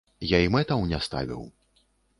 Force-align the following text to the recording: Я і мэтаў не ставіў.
Я 0.29 0.39
і 0.45 0.49
мэтаў 0.55 0.79
не 0.95 1.03
ставіў. 1.11 1.47